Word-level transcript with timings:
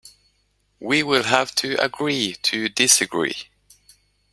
We 0.79 1.03
will 1.03 1.21
have 1.25 1.53
to 1.53 1.75
agree 1.79 2.33
to 2.41 2.69
disagree 2.69 3.51